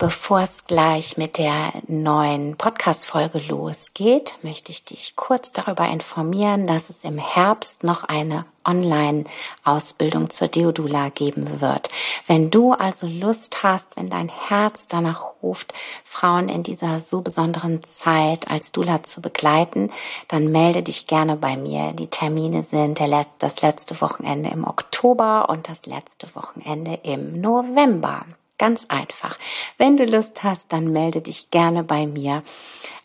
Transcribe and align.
Bevor 0.00 0.40
es 0.40 0.64
gleich 0.64 1.18
mit 1.18 1.36
der 1.36 1.74
neuen 1.86 2.56
Podcast-Folge 2.56 3.38
losgeht, 3.38 4.34
möchte 4.40 4.72
ich 4.72 4.82
dich 4.82 5.14
kurz 5.14 5.52
darüber 5.52 5.86
informieren, 5.88 6.66
dass 6.66 6.88
es 6.88 7.04
im 7.04 7.18
Herbst 7.18 7.84
noch 7.84 8.04
eine 8.04 8.46
Online-Ausbildung 8.64 10.30
zur 10.30 10.48
Deodula 10.48 11.10
geben 11.10 11.60
wird. 11.60 11.90
Wenn 12.26 12.50
du 12.50 12.72
also 12.72 13.06
Lust 13.06 13.62
hast, 13.62 13.88
wenn 13.94 14.08
dein 14.08 14.30
Herz 14.30 14.88
danach 14.88 15.34
ruft, 15.42 15.74
Frauen 16.06 16.48
in 16.48 16.62
dieser 16.62 17.00
so 17.00 17.20
besonderen 17.20 17.82
Zeit 17.82 18.50
als 18.50 18.72
Dula 18.72 19.02
zu 19.02 19.20
begleiten, 19.20 19.92
dann 20.28 20.50
melde 20.50 20.82
dich 20.82 21.08
gerne 21.08 21.36
bei 21.36 21.58
mir. 21.58 21.92
Die 21.92 22.08
Termine 22.08 22.62
sind 22.62 23.02
das 23.38 23.60
letzte 23.60 24.00
Wochenende 24.00 24.48
im 24.48 24.66
Oktober 24.66 25.50
und 25.50 25.68
das 25.68 25.84
letzte 25.84 26.34
Wochenende 26.34 27.00
im 27.02 27.38
November. 27.42 28.24
Ganz 28.60 28.84
einfach. 28.90 29.38
Wenn 29.78 29.96
du 29.96 30.04
Lust 30.04 30.44
hast, 30.44 30.70
dann 30.70 30.92
melde 30.92 31.22
dich 31.22 31.50
gerne 31.50 31.82
bei 31.82 32.06
mir 32.06 32.42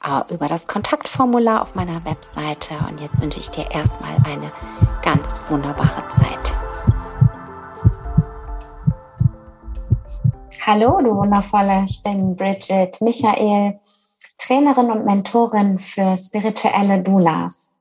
äh, 0.03 0.33
über 0.33 0.49
das 0.49 0.67
Kontaktformular 0.67 1.61
auf 1.61 1.75
meiner 1.75 2.03
Webseite. 2.03 2.73
Und 2.89 2.99
jetzt 2.99 3.21
wünsche 3.21 3.39
ich 3.39 3.49
dir 3.51 3.71
erstmal 3.71 4.17
eine 4.25 4.51
ganz 5.01 5.41
wunderbare 5.47 6.09
Zeit. 6.09 6.53
Hallo, 10.65 10.99
du 11.01 11.15
Wundervolle. 11.15 11.85
Ich 11.87 12.03
bin 12.03 12.35
Bridget 12.35 12.99
Michael, 12.99 13.79
Trainerin 14.37 14.91
und 14.91 15.05
Mentorin 15.05 15.79
für 15.79 16.17
spirituelle 16.17 17.01
Doulas. 17.01 17.71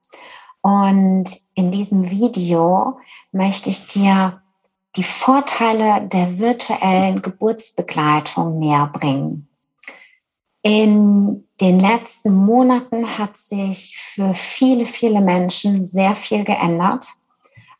Und 0.61 1.25
in 1.55 1.71
diesem 1.71 2.09
Video 2.09 2.99
möchte 3.33 3.69
ich 3.69 3.85
dir 3.87 4.41
die 4.95 5.03
Vorteile 5.03 6.07
der 6.07 6.39
virtuellen 6.39 7.21
Geburtsbegleitung 7.21 8.59
näher 8.59 8.89
bringen. 8.91 9.49
In 10.61 11.47
den 11.61 11.79
letzten 11.79 12.33
Monaten 12.33 13.17
hat 13.17 13.37
sich 13.37 13.97
für 13.97 14.33
viele, 14.33 14.85
viele 14.85 15.21
Menschen 15.21 15.87
sehr 15.87 16.15
viel 16.15 16.43
geändert. 16.43 17.07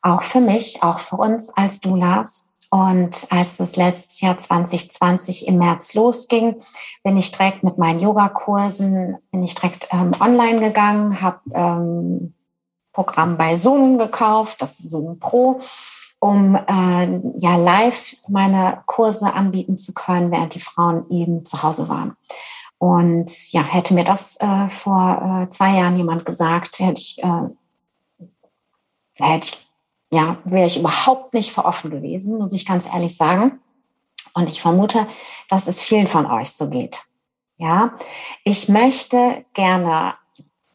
Auch 0.01 0.21
für 0.21 0.39
mich, 0.39 0.83
auch 0.83 0.99
für 0.99 1.15
uns 1.15 1.49
als 1.49 1.79
Doulas. 1.79 2.51
Und 2.69 3.27
als 3.29 3.59
es 3.59 3.75
letztes 3.75 4.21
Jahr 4.21 4.37
2020 4.37 5.47
im 5.47 5.57
März 5.57 5.93
losging, 5.93 6.61
bin 7.03 7.17
ich 7.17 7.31
direkt 7.31 7.63
mit 7.63 7.77
meinen 7.77 8.01
Yogakursen, 8.01 9.17
bin 9.31 9.43
ich 9.43 9.55
direkt 9.55 9.87
ähm, 9.91 10.11
online 10.19 10.59
gegangen, 10.59 11.21
habe 11.21 11.39
ähm, 11.53 12.33
Programm 12.91 13.37
bei 13.37 13.55
Zoom 13.57 13.97
gekauft, 13.97 14.61
das 14.61 14.77
Zoom 14.77 15.19
Pro 15.19 15.61
um 16.25 16.55
äh, 16.55 17.21
ja 17.37 17.55
live 17.55 18.15
meine 18.27 18.81
Kurse 18.87 19.31
anbieten 19.31 19.77
zu 19.77 19.93
können, 19.93 20.31
während 20.31 20.55
die 20.55 20.59
Frauen 20.59 21.05
eben 21.11 21.45
zu 21.45 21.61
Hause 21.61 21.87
waren. 21.87 22.17
Und 22.79 23.51
ja, 23.51 23.61
hätte 23.61 23.93
mir 23.93 24.03
das 24.03 24.35
äh, 24.39 24.69
vor 24.69 25.43
äh, 25.43 25.49
zwei 25.51 25.75
Jahren 25.77 25.97
jemand 25.97 26.25
gesagt, 26.25 26.79
hätte 26.79 26.99
ich, 26.99 27.23
äh, 27.23 27.49
hätte 29.19 29.49
ich, 29.49 29.67
ja, 30.11 30.37
wäre 30.45 30.65
ich 30.65 30.79
überhaupt 30.79 31.35
nicht 31.35 31.51
für 31.51 31.63
offen 31.63 31.91
gewesen, 31.91 32.39
muss 32.39 32.53
ich 32.53 32.65
ganz 32.65 32.87
ehrlich 32.87 33.15
sagen. 33.15 33.59
Und 34.33 34.49
ich 34.49 34.61
vermute, 34.61 35.05
dass 35.47 35.67
es 35.67 35.79
vielen 35.79 36.07
von 36.07 36.25
euch 36.25 36.51
so 36.51 36.69
geht. 36.69 37.03
Ja, 37.57 37.93
ich 38.43 38.67
möchte 38.67 39.45
gerne 39.53 40.15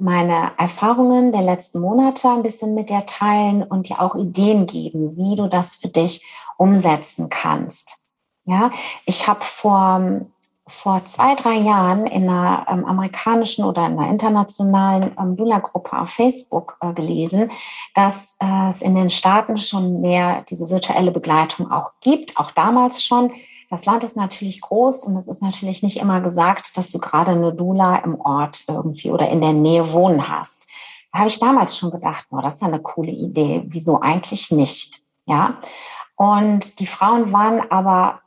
meine 0.00 0.52
Erfahrungen 0.56 1.32
der 1.32 1.42
letzten 1.42 1.80
Monate 1.80 2.28
ein 2.28 2.42
bisschen 2.42 2.74
mit 2.74 2.90
dir 2.90 3.04
teilen 3.06 3.62
und 3.62 3.88
dir 3.88 4.00
auch 4.00 4.14
Ideen 4.14 4.66
geben, 4.66 5.16
wie 5.16 5.36
du 5.36 5.46
das 5.46 5.76
für 5.76 5.88
dich 5.88 6.24
umsetzen 6.56 7.28
kannst. 7.28 7.96
Ja, 8.44 8.70
ich 9.06 9.28
habe 9.28 9.44
vor, 9.44 10.22
vor 10.66 11.04
zwei, 11.04 11.34
drei 11.34 11.54
Jahren 11.54 12.06
in 12.06 12.28
einer 12.28 12.66
ähm, 12.68 12.84
amerikanischen 12.84 13.64
oder 13.64 13.86
in 13.86 13.98
einer 13.98 14.10
internationalen 14.10 15.12
ähm, 15.18 15.36
Dula-Gruppe 15.36 15.98
auf 15.98 16.10
Facebook 16.10 16.76
äh, 16.80 16.92
gelesen, 16.92 17.50
dass 17.94 18.36
äh, 18.40 18.70
es 18.70 18.82
in 18.82 18.94
den 18.94 19.10
Staaten 19.10 19.56
schon 19.56 20.00
mehr 20.00 20.44
diese 20.48 20.68
virtuelle 20.68 21.12
Begleitung 21.12 21.70
auch 21.70 21.92
gibt, 22.00 22.38
auch 22.38 22.50
damals 22.50 23.04
schon. 23.04 23.32
Das 23.70 23.86
Land 23.86 24.02
ist 24.02 24.16
natürlich 24.16 24.60
groß 24.60 25.04
und 25.04 25.16
es 25.16 25.28
ist 25.28 25.40
natürlich 25.40 25.84
nicht 25.84 25.98
immer 25.98 26.20
gesagt, 26.20 26.76
dass 26.76 26.90
du 26.90 26.98
gerade 26.98 27.30
eine 27.30 27.54
Dula 27.54 27.96
im 27.98 28.20
Ort 28.20 28.64
irgendwie 28.66 29.12
oder 29.12 29.28
in 29.28 29.40
der 29.40 29.52
Nähe 29.52 29.92
wohnen 29.92 30.28
hast. 30.28 30.66
Da 31.12 31.20
habe 31.20 31.28
ich 31.28 31.38
damals 31.38 31.78
schon 31.78 31.92
gedacht, 31.92 32.26
boah, 32.30 32.42
das 32.42 32.56
ist 32.56 32.62
ja 32.62 32.66
eine 32.66 32.80
coole 32.80 33.12
Idee. 33.12 33.62
Wieso 33.66 34.00
eigentlich 34.00 34.50
nicht? 34.50 35.00
Ja. 35.24 35.60
Und 36.16 36.80
die 36.80 36.86
Frauen 36.86 37.32
waren 37.32 37.70
aber, 37.70 38.20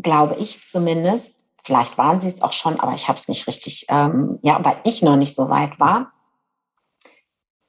glaube 0.00 0.36
ich 0.36 0.64
zumindest, 0.64 1.34
vielleicht 1.64 1.98
waren 1.98 2.20
sie 2.20 2.28
es 2.28 2.40
auch 2.40 2.52
schon, 2.52 2.78
aber 2.78 2.94
ich 2.94 3.08
habe 3.08 3.18
es 3.18 3.26
nicht 3.26 3.48
richtig, 3.48 3.86
ähm, 3.88 4.38
ja, 4.42 4.64
weil 4.64 4.76
ich 4.84 5.02
noch 5.02 5.16
nicht 5.16 5.34
so 5.34 5.48
weit 5.48 5.80
war, 5.80 6.12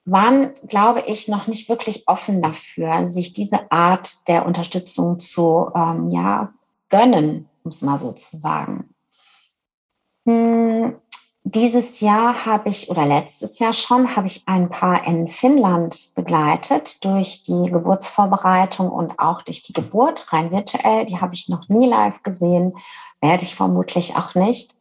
waren, 0.06 0.54
glaube 0.68 1.02
ich, 1.08 1.28
noch 1.28 1.48
nicht 1.48 1.68
wirklich 1.68 2.08
offen 2.08 2.44
dafür, 2.44 3.10
sich 3.10 3.34
diese 3.34 3.72
Art 3.72 4.28
der 4.28 4.46
Unterstützung 4.46 5.20
zu 5.20 5.72
ähm, 5.76 6.10
ja, 6.10 6.54
gönnen, 6.90 7.50
um 7.64 7.70
es 7.70 7.82
mal 7.82 7.98
so 7.98 8.12
zu 8.12 8.38
sagen. 8.38 8.94
Hm, 10.26 10.96
dieses 11.44 12.02
Jahr 12.02 12.46
habe 12.46 12.68
ich, 12.68 12.90
oder 12.90 13.06
letztes 13.06 13.60
Jahr 13.60 13.72
schon, 13.72 14.18
habe 14.18 14.28
ich 14.28 14.46
ein 14.48 14.70
Paar 14.70 15.08
in 15.08 15.30
Finnland 15.30 16.10
begleitet 16.16 17.04
durch 17.06 17.42
die 17.44 17.70
Geburtsvorbereitung 17.72 18.90
und 18.90 19.18
auch 19.18 19.42
durch 19.44 19.62
die 19.62 19.72
Geburt, 19.74 20.34
rein 20.34 20.52
virtuell. 20.52 21.06
Die 21.06 21.22
habe 21.22 21.34
ich 21.34 21.48
noch 21.48 21.70
nie 21.70 21.88
live 21.88 22.22
gesehen, 22.24 22.74
werde 23.22 23.44
ich 23.44 23.56
vermutlich 23.56 24.16
auch 24.18 24.36
nicht. 24.36 24.76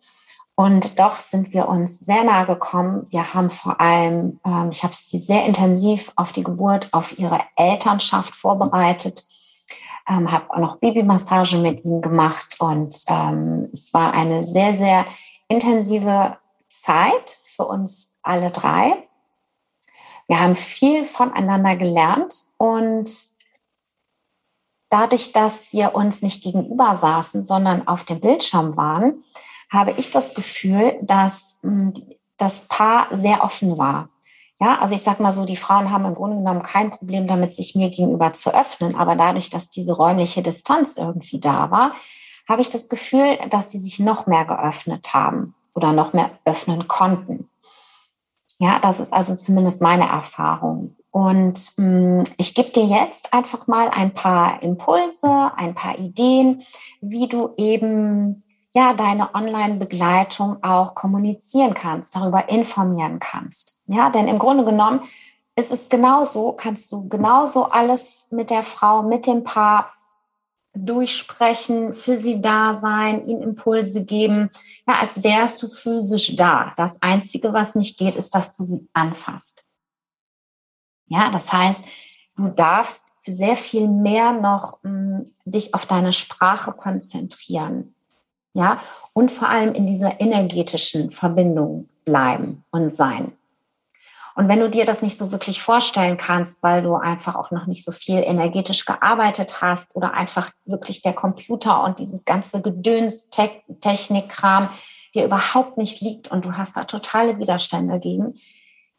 Und 0.57 0.99
doch 0.99 1.17
sind 1.17 1.53
wir 1.53 1.69
uns 1.69 2.01
sehr 2.01 2.25
nahe 2.25 2.47
gekommen. 2.47 3.07
Wir 3.11 3.35
haben 3.35 3.51
vor 3.51 3.79
allem, 3.79 4.41
ähm, 4.45 4.71
ich 4.73 4.83
habe 4.83 4.95
sie 4.95 5.19
sehr 5.19 5.45
intensiv 5.45 6.11
auf 6.17 6.33
die 6.33 6.43
Geburt, 6.43 6.89
auf 6.93 7.19
ihre 7.19 7.41
Elternschaft 7.57 8.35
vorbereitet 8.35 9.26
ähm, 10.09 10.31
habe 10.31 10.51
auch 10.51 10.59
noch 10.59 10.77
Babymassage 10.77 11.59
mit 11.59 11.85
ihm 11.85 12.01
gemacht 12.01 12.57
und 12.59 12.95
ähm, 13.09 13.69
es 13.73 13.93
war 13.93 14.13
eine 14.13 14.47
sehr, 14.47 14.77
sehr 14.77 15.07
intensive 15.49 16.39
Zeit 16.69 17.39
für 17.45 17.65
uns 17.65 18.17
alle 18.23 18.51
drei. 18.51 19.09
Wir 20.29 20.41
haben 20.41 20.57
viel 20.57 21.05
voneinander 21.05 21.77
gelernt 21.77 22.35
und 22.59 23.11
dadurch, 24.89 25.33
dass 25.33 25.73
wir 25.73 25.95
uns 25.95 26.23
nicht 26.23 26.43
gegenüber 26.43 26.97
saßen, 26.97 27.43
sondern 27.43 27.87
auf 27.87 28.05
dem 28.05 28.21
Bildschirm 28.21 28.77
waren, 28.77 29.25
habe 29.71 29.93
ich 29.93 30.11
das 30.11 30.35
Gefühl, 30.35 30.99
dass 31.03 31.61
hm, 31.63 31.93
das 32.37 32.61
Paar 32.61 33.09
sehr 33.17 33.43
offen 33.43 33.79
war. 33.79 34.09
Ja, 34.61 34.79
also 34.81 34.95
ich 34.95 35.03
sag 35.03 35.21
mal 35.21 35.33
so, 35.33 35.45
die 35.45 35.57
Frauen 35.57 35.91
haben 35.91 36.07
im 36.07 36.15
Grunde 36.15 36.39
genommen 36.39 36.63
kein 36.63 36.91
Problem 36.91 37.27
damit, 37.29 37.55
sich 37.55 37.75
mir 37.75 37.91
gegenüber 37.91 38.33
zu 38.33 38.55
öffnen. 38.55 38.95
Aber 38.95 39.15
dadurch, 39.15 39.51
dass 39.51 39.69
diese 39.69 39.93
räumliche 39.93 40.43
Distanz 40.43 40.97
irgendwie 40.97 41.41
da 41.41 41.71
war, 41.71 41.93
habe 42.49 42.63
ich 42.63 42.69
das 42.69 42.89
Gefühl, 42.89 43.39
dass 43.51 43.71
sie 43.71 43.79
sich 43.79 43.99
noch 43.99 44.27
mehr 44.27 44.45
geöffnet 44.45 45.13
haben 45.13 45.55
oder 45.75 45.93
noch 45.93 46.13
mehr 46.13 46.31
öffnen 46.45 46.89
konnten. 46.89 47.51
Ja, 48.59 48.79
das 48.79 49.01
ist 49.01 49.13
also 49.13 49.37
zumindest 49.37 49.83
meine 49.83 50.09
Erfahrung. 50.09 50.97
Und 51.11 51.73
mh, 51.77 52.21
mm, 52.21 52.25
ich 52.39 52.55
gebe 52.55 52.71
dir 52.71 52.85
jetzt 52.85 53.35
einfach 53.35 53.67
mal 53.67 53.91
ein 53.91 54.15
paar 54.15 54.63
Impulse, 54.63 55.53
ein 55.57 55.75
paar 55.75 55.99
Ideen, 55.99 56.63
wie 57.03 57.29
du 57.29 57.51
eben 57.59 58.43
ja 58.77 58.93
deine 58.93 59.35
Online-Begleitung 59.35 60.63
auch 60.63 60.95
kommunizieren 60.95 61.73
kannst, 61.73 62.15
darüber 62.15 62.51
informieren 62.51 63.19
kannst. 63.19 63.81
Ja, 63.87 64.11
denn 64.11 64.29
im 64.29 64.39
Grunde 64.39 64.67
genommen 64.67 65.01
ist 65.57 65.73
es 65.73 65.89
genauso, 65.89 66.53
kannst 66.53 66.93
du 66.93 67.09
genauso 67.09 67.65
alles 67.65 68.27
mit 68.31 68.51
der 68.51 68.63
Frau, 68.63 69.03
mit 69.03 69.27
dem 69.27 69.45
Paar 69.45 69.95
durchsprechen, 70.75 71.95
für 71.95 72.19
sie 72.19 72.43
da 72.43 72.75
sein, 72.75 73.25
ihnen 73.25 73.41
Impulse 73.41 74.05
geben, 74.05 74.51
ja, 74.87 74.97
als 75.01 75.25
wärst 75.25 75.63
du 75.63 75.69
physisch 75.69 76.37
da. 76.37 76.75
Das 76.77 77.01
Einzige, 77.01 77.55
was 77.55 77.75
nicht 77.75 77.97
geht, 77.97 78.15
ist, 78.15 78.35
dass 78.35 78.59
du 78.59 78.67
sie 78.67 78.87
anfasst. 78.93 79.65
Ja, 81.07 81.31
das 81.31 81.51
heißt, 81.51 81.83
du 82.37 82.49
darfst 82.49 83.05
sehr 83.25 83.57
viel 83.57 83.89
mehr 83.89 84.33
noch 84.33 84.83
mh, 84.83 84.91
hm, 84.91 85.35
dich 85.47 85.73
auf 85.73 85.87
deine 85.87 86.13
Sprache 86.13 86.73
konzentrieren. 86.73 87.96
Ja, 88.57 88.81
und 89.13 89.31
vor 89.31 89.51
allem 89.51 89.75
in 89.75 89.87
dieser 89.87 90.19
energetischen 90.19 91.11
Verbindung 91.11 91.91
bleiben 92.07 92.65
und 92.71 92.97
sein. 92.97 93.33
Und 94.35 94.49
wenn 94.49 94.61
du 94.61 94.71
dir 94.71 94.87
das 94.87 95.03
nicht 95.03 95.19
so 95.19 95.31
wirklich 95.31 95.61
vorstellen 95.61 96.17
kannst, 96.17 96.63
weil 96.63 96.83
du 96.83 96.95
einfach 96.95 97.35
auch 97.35 97.51
noch 97.51 97.67
nicht 97.67 97.85
so 97.85 97.93
viel 97.93 98.17
energetisch 98.17 98.87
gearbeitet 98.87 99.61
hast 99.61 99.95
oder 99.95 100.15
einfach 100.15 100.53
wirklich 100.65 101.03
der 101.03 101.13
Computer 101.13 101.85
und 101.85 101.99
dieses 101.99 102.25
ganze 102.25 102.63
Gedöns, 102.63 103.29
Te 103.29 103.51
Technikkram 103.83 104.71
dir 105.15 105.27
überhaupt 105.27 105.77
nicht 105.77 106.01
liegt 106.01 106.29
und 106.29 106.47
du 106.47 106.53
hast 106.53 106.79
da 106.79 106.85
totale 106.85 107.39
Widerstände 107.39 107.99
gegen, 107.99 108.39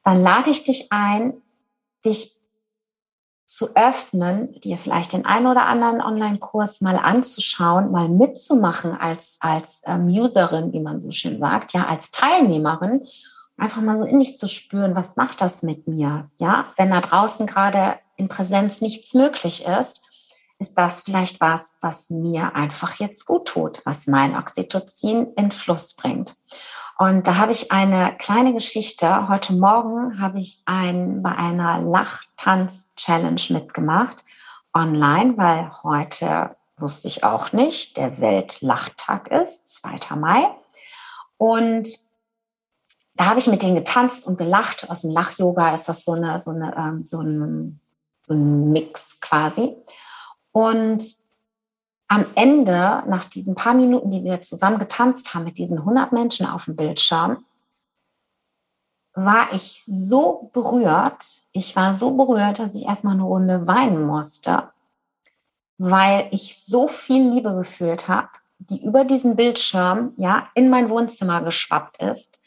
dann 0.04 0.22
lade 0.22 0.52
ich 0.52 0.64
dich 0.66 0.92
ein, 0.92 1.34
dich 2.06 2.37
zu 3.48 3.76
öffnen, 3.76 4.60
dir 4.60 4.78
vielleicht 4.78 5.14
den 5.14 5.26
einen 5.26 5.48
oder 5.48 5.66
anderen 5.66 6.02
Online-Kurs 6.02 6.82
mal 6.82 6.98
anzuschauen, 6.98 7.92
mal 7.92 8.10
mitzumachen 8.10 8.92
als, 8.92 9.38
als 9.40 9.82
ähm, 9.86 10.08
Userin, 10.08 10.74
wie 10.74 10.82
man 10.82 11.00
so 11.00 11.12
schön 11.12 11.40
sagt, 11.40 11.72
ja, 11.72 11.88
als 11.88 12.12
Teilnehmerin 12.12 13.08
einfach 13.58 13.82
mal 13.82 13.98
so 13.98 14.04
in 14.04 14.20
dich 14.20 14.38
zu 14.38 14.48
spüren, 14.48 14.96
was 14.96 15.16
macht 15.16 15.40
das 15.40 15.64
mit 15.64 15.88
mir? 15.88 16.30
Ja, 16.38 16.74
wenn 16.76 16.92
da 16.92 17.00
draußen 17.00 17.48
gerade 17.48 17.96
in 18.18 18.28
Präsenz 18.28 18.82
nichts 18.82 19.14
möglich 19.14 19.66
ist, 19.66 20.02
ist 20.60 20.78
das 20.78 21.02
vielleicht 21.02 21.40
was, 21.40 21.78
was 21.82 22.10
mir 22.10 22.54
einfach 22.54 22.96
jetzt 22.96 23.26
gut 23.26 23.48
tut, 23.48 23.82
was 23.86 24.08
mein 24.08 24.36
Oxytocin 24.36 25.34
in 25.38 25.52
Fluss 25.52 25.94
bringt. 25.94 26.36
Und 26.98 27.28
da 27.28 27.36
habe 27.36 27.52
ich 27.52 27.72
eine 27.72 28.16
kleine 28.18 28.54
Geschichte. 28.54 29.28
Heute 29.28 29.54
Morgen 29.54 30.20
habe 30.20 30.40
ich 30.40 30.64
ein, 30.66 31.22
bei 31.22 31.30
einer 31.30 31.80
Lachtanz-Challenge 31.82 33.42
mitgemacht 33.50 34.24
online, 34.74 35.38
weil 35.38 35.72
heute 35.84 36.56
wusste 36.76 37.08
ich 37.08 37.24
auch 37.24 37.52
nicht, 37.52 37.98
der 37.98 38.20
Weltlachtag 38.20 39.28
ist, 39.30 39.68
2. 39.82 40.16
Mai. 40.16 40.48
Und 41.38 41.88
da 43.14 43.26
habe 43.26 43.40
ich 43.40 43.48
mit 43.48 43.62
denen 43.62 43.76
getanzt 43.76 44.26
und 44.26 44.40
gelacht. 44.40 44.90
Aus 44.90 45.02
dem 45.02 45.12
Lach-Yoga 45.12 45.76
ist 45.76 45.88
das 45.88 46.04
so, 46.04 46.14
eine, 46.14 46.40
so, 46.40 46.50
eine, 46.50 46.76
ähm, 46.76 47.04
so, 47.04 47.22
ein, 47.22 47.80
so 48.24 48.34
ein 48.34 48.72
Mix 48.72 49.20
quasi. 49.20 49.76
Und 50.52 51.04
am 52.08 52.26
Ende, 52.36 53.04
nach 53.08 53.26
diesen 53.26 53.56
paar 53.56 53.74
Minuten, 53.74 54.12
die 54.12 54.24
wir 54.24 54.42
zusammen 54.42 54.80
getanzt 54.80 55.34
haben 55.34 55.44
mit 55.44 55.58
diesen 55.58 55.80
100 55.80 56.14
Menschen 56.14 56.46
auf 56.46 56.66
dem 56.66 56.76
Bildschirm, 56.76 57.46
war 59.14 59.52
ich 59.52 59.84
so 59.86 60.50
berührt. 60.54 61.42
Ich 61.52 61.76
war 61.76 61.96
so 61.96 62.12
berührt, 62.12 62.60
dass 62.60 62.76
ich 62.76 62.84
erstmal 62.84 63.16
eine 63.16 63.24
Runde 63.24 63.68
weinen 63.68 64.06
musste, 64.06 64.70
weil 65.78 66.28
ich 66.32 66.64
so 66.64 66.88
viel 66.88 67.30
Liebe 67.30 67.54
gefühlt 67.56 68.08
habe, 68.08 68.30
die 68.60 68.84
über 68.84 69.04
diesen 69.04 69.36
Bildschirm 69.36 70.14
ja 70.18 70.48
in 70.54 70.70
mein 70.70 70.90
Wohnzimmer 70.90 71.42
geschwappt 71.42 72.02
ist 72.02 72.40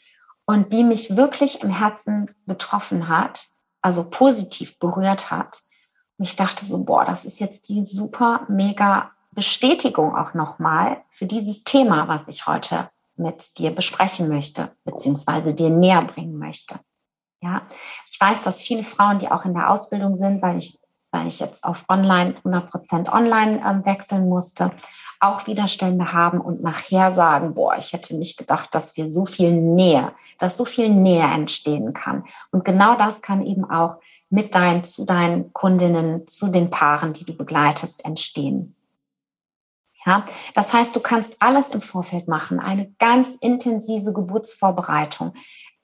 und 0.45 0.73
die 0.73 0.83
mich 0.83 1.15
wirklich 1.15 1.61
im 1.61 1.69
Herzen 1.69 2.31
getroffen 2.47 3.07
hat, 3.07 3.47
also 3.81 4.03
positiv 4.09 4.79
berührt 4.79 5.29
hat. 5.29 5.61
Und 6.17 6.25
ich 6.25 6.35
dachte 6.35 6.65
so, 6.65 6.83
boah, 6.83 7.05
das 7.05 7.25
ist 7.25 7.39
jetzt 7.39 7.69
die 7.69 7.85
super, 7.85 8.45
mega 8.47 9.11
Bestätigung 9.33 10.15
auch 10.15 10.33
nochmal 10.33 10.97
für 11.09 11.25
dieses 11.25 11.63
Thema, 11.63 12.07
was 12.07 12.27
ich 12.27 12.47
heute 12.47 12.89
mit 13.15 13.57
dir 13.57 13.71
besprechen 13.71 14.27
möchte, 14.27 14.71
beziehungsweise 14.83 15.53
dir 15.53 15.69
näher 15.69 16.01
bringen 16.01 16.37
möchte. 16.37 16.79
Ja, 17.41 17.63
ich 18.07 18.19
weiß, 18.19 18.41
dass 18.41 18.61
viele 18.61 18.83
Frauen, 18.83 19.19
die 19.19 19.29
auch 19.29 19.45
in 19.45 19.53
der 19.53 19.69
Ausbildung 19.69 20.17
sind, 20.17 20.41
weil 20.41 20.57
ich, 20.57 20.77
weil 21.11 21.27
ich 21.27 21.39
jetzt 21.39 21.63
auf 21.63 21.85
online, 21.89 22.35
100 22.37 22.69
Prozent 22.69 23.09
online 23.09 23.63
ähm, 23.65 23.85
wechseln 23.85 24.29
musste, 24.29 24.71
auch 25.19 25.47
Widerstände 25.47 26.13
haben 26.13 26.39
und 26.41 26.61
nachher 26.61 27.11
sagen, 27.11 27.53
boah, 27.53 27.75
ich 27.77 27.93
hätte 27.93 28.15
nicht 28.15 28.37
gedacht, 28.37 28.73
dass 28.75 28.95
wir 28.97 29.07
so 29.07 29.25
viel 29.25 29.51
Nähe, 29.51 30.13
dass 30.39 30.57
so 30.57 30.65
viel 30.65 30.89
Nähe 30.89 31.23
entstehen 31.23 31.93
kann. 31.93 32.25
Und 32.51 32.65
genau 32.65 32.95
das 32.95 33.21
kann 33.21 33.45
eben 33.45 33.69
auch 33.69 33.97
mit 34.29 34.55
deinen, 34.55 34.83
zu 34.83 35.05
deinen 35.05 35.51
Kundinnen, 35.53 36.27
zu 36.27 36.47
den 36.47 36.69
Paaren, 36.69 37.13
die 37.13 37.25
du 37.25 37.33
begleitest, 37.33 38.05
entstehen. 38.05 38.75
Ja, 40.05 40.25
das 40.55 40.73
heißt, 40.73 40.95
du 40.95 40.99
kannst 40.99 41.35
alles 41.39 41.71
im 41.71 41.81
Vorfeld 41.81 42.27
machen, 42.27 42.59
eine 42.59 42.91
ganz 42.97 43.35
intensive 43.39 44.13
Geburtsvorbereitung. 44.13 45.33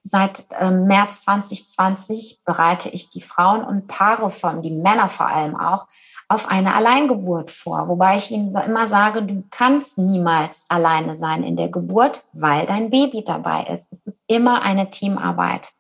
Seit 0.01 0.45
äh, 0.57 0.71
März 0.71 1.23
2020 1.23 2.41
bereite 2.45 2.89
ich 2.89 3.09
die 3.09 3.21
Frauen 3.21 3.63
und 3.63 3.87
Paare 3.87 4.31
von, 4.31 4.61
die 4.61 4.71
Männer 4.71 5.09
vor 5.09 5.27
allem 5.27 5.59
auch, 5.59 5.87
auf 6.29 6.49
eine 6.49 6.75
Alleingeburt 6.75 7.51
vor, 7.51 7.87
wobei 7.87 8.17
ich 8.17 8.31
ihnen 8.31 8.53
immer 8.55 8.87
sage, 8.87 9.23
du 9.23 9.43
kannst 9.49 9.97
niemals 9.97 10.65
alleine 10.67 11.15
sein 11.15 11.43
in 11.43 11.55
der 11.55 11.69
Geburt, 11.69 12.25
weil 12.33 12.65
dein 12.65 12.89
Baby 12.89 13.23
dabei 13.23 13.63
ist. 13.65 13.91
Es 13.93 14.05
ist 14.05 14.19
immer 14.27 14.61
eine 14.61 14.89
Teamarbeit. 14.89 15.71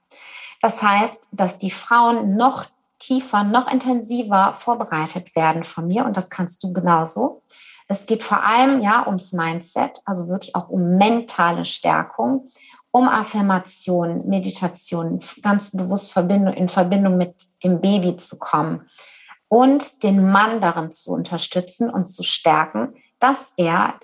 Das 0.61 0.81
heißt, 0.81 1.29
dass 1.31 1.57
die 1.57 1.71
Frauen 1.71 2.35
noch 2.35 2.65
tiefer, 2.99 3.43
noch 3.43 3.71
intensiver 3.71 4.55
vorbereitet 4.57 5.35
werden 5.35 5.63
von 5.63 5.87
mir 5.87 6.05
und 6.05 6.17
das 6.17 6.29
kannst 6.29 6.63
du 6.63 6.73
genauso. 6.73 7.43
Es 7.87 8.05
geht 8.05 8.23
vor 8.23 8.43
allem 8.43 8.81
ja 8.81 9.05
ums 9.05 9.31
Mindset, 9.31 10.01
also 10.05 10.27
wirklich 10.27 10.55
auch 10.55 10.69
um 10.69 10.97
mentale 10.97 11.63
Stärkung, 11.65 12.51
um 12.91 13.07
Affirmation, 13.07 14.27
Meditation, 14.27 15.21
ganz 15.41 15.71
bewusst 15.71 16.15
in 16.17 16.69
Verbindung 16.69 17.17
mit 17.17 17.35
dem 17.63 17.79
Baby 17.79 18.17
zu 18.17 18.37
kommen 18.37 18.89
und 19.47 20.03
den 20.03 20.29
Mann 20.29 20.61
darin 20.61 20.91
zu 20.91 21.11
unterstützen 21.11 21.89
und 21.89 22.07
zu 22.07 22.23
stärken, 22.23 22.95
dass 23.19 23.53
er 23.55 23.95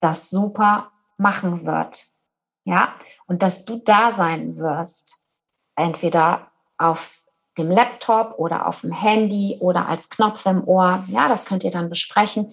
das 0.00 0.30
super 0.30 0.92
machen 1.16 1.66
wird. 1.66 2.06
Ja, 2.64 2.94
und 3.26 3.42
dass 3.42 3.64
du 3.64 3.76
da 3.76 4.12
sein 4.12 4.56
wirst, 4.56 5.18
entweder 5.76 6.50
auf 6.78 7.20
dem 7.58 7.70
Laptop 7.70 8.38
oder 8.38 8.66
auf 8.66 8.80
dem 8.80 8.92
Handy 8.92 9.58
oder 9.60 9.86
als 9.88 10.08
Knopf 10.08 10.46
im 10.46 10.66
Ohr. 10.66 11.04
Ja, 11.08 11.28
das 11.28 11.44
könnt 11.44 11.62
ihr 11.62 11.70
dann 11.70 11.88
besprechen. 11.88 12.52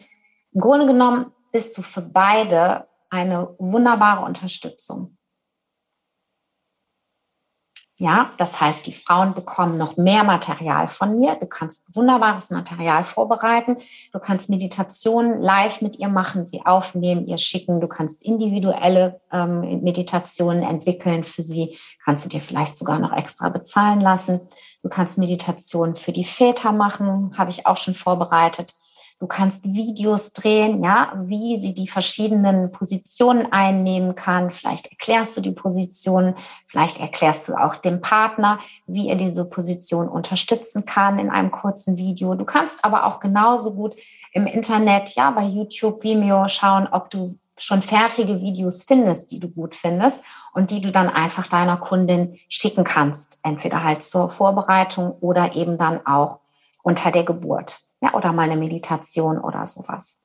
Im 0.53 0.61
Grunde 0.61 0.85
genommen 0.85 1.31
bist 1.51 1.77
du 1.77 1.81
für 1.81 2.01
beide 2.01 2.87
eine 3.09 3.55
wunderbare 3.57 4.25
Unterstützung. 4.25 5.17
Ja, 8.01 8.31
das 8.39 8.59
heißt, 8.59 8.87
die 8.87 8.93
Frauen 8.93 9.35
bekommen 9.35 9.77
noch 9.77 9.95
mehr 9.95 10.23
Material 10.23 10.87
von 10.87 11.17
mir. 11.17 11.35
Du 11.35 11.45
kannst 11.45 11.85
wunderbares 11.93 12.49
Material 12.49 13.03
vorbereiten. 13.03 13.77
Du 14.11 14.17
kannst 14.17 14.49
Meditationen 14.49 15.39
live 15.39 15.81
mit 15.81 15.99
ihr 15.99 16.07
machen, 16.07 16.47
sie 16.47 16.65
aufnehmen, 16.65 17.27
ihr 17.27 17.37
schicken. 17.37 17.79
Du 17.79 17.87
kannst 17.87 18.23
individuelle 18.23 19.21
ähm, 19.31 19.83
Meditationen 19.83 20.63
entwickeln 20.63 21.23
für 21.23 21.43
sie. 21.43 21.77
Kannst 22.03 22.25
du 22.25 22.29
dir 22.29 22.41
vielleicht 22.41 22.75
sogar 22.75 22.97
noch 22.97 23.15
extra 23.15 23.49
bezahlen 23.49 24.01
lassen. 24.01 24.41
Du 24.81 24.89
kannst 24.89 25.19
Meditationen 25.19 25.95
für 25.95 26.11
die 26.11 26.23
Väter 26.23 26.71
machen, 26.71 27.37
habe 27.37 27.51
ich 27.51 27.67
auch 27.67 27.77
schon 27.77 27.93
vorbereitet. 27.93 28.73
Du 29.21 29.27
kannst 29.27 29.63
Videos 29.63 30.33
drehen, 30.33 30.83
ja, 30.83 31.13
wie 31.15 31.59
sie 31.59 31.75
die 31.75 31.87
verschiedenen 31.87 32.71
Positionen 32.71 33.51
einnehmen 33.51 34.15
kann. 34.15 34.49
Vielleicht 34.49 34.87
erklärst 34.87 35.37
du 35.37 35.41
die 35.41 35.51
Position, 35.51 36.33
vielleicht 36.65 36.99
erklärst 36.99 37.47
du 37.47 37.53
auch 37.53 37.75
dem 37.75 38.01
Partner, 38.01 38.57
wie 38.87 39.09
er 39.09 39.15
diese 39.15 39.45
Position 39.45 40.09
unterstützen 40.09 40.87
kann 40.87 41.19
in 41.19 41.29
einem 41.29 41.51
kurzen 41.51 41.97
Video. 41.97 42.33
Du 42.33 42.45
kannst 42.45 42.83
aber 42.83 43.05
auch 43.05 43.19
genauso 43.19 43.75
gut 43.75 43.95
im 44.33 44.47
Internet, 44.47 45.13
ja, 45.13 45.29
bei 45.29 45.43
YouTube, 45.43 46.03
Vimeo 46.03 46.47
schauen, 46.47 46.87
ob 46.91 47.11
du 47.11 47.37
schon 47.59 47.83
fertige 47.83 48.41
Videos 48.41 48.81
findest, 48.81 49.29
die 49.29 49.39
du 49.39 49.49
gut 49.49 49.75
findest 49.75 50.23
und 50.55 50.71
die 50.71 50.81
du 50.81 50.91
dann 50.91 51.09
einfach 51.09 51.45
deiner 51.45 51.77
Kundin 51.77 52.39
schicken 52.49 52.83
kannst, 52.83 53.39
entweder 53.43 53.83
halt 53.83 54.01
zur 54.01 54.31
Vorbereitung 54.31 55.11
oder 55.21 55.53
eben 55.53 55.77
dann 55.77 56.03
auch 56.07 56.39
unter 56.81 57.11
der 57.11 57.23
Geburt 57.23 57.81
ja, 58.01 58.13
oder 58.13 58.33
mal 58.33 58.43
eine 58.43 58.57
Meditation 58.57 59.37
oder 59.39 59.67
sowas. 59.67 60.19